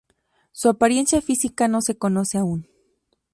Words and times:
Su 0.51 0.67
apariencia 0.69 1.21
física 1.21 1.67
no 1.67 1.79
se 1.83 1.95
conoce 1.95 2.39
aún. 2.39 2.67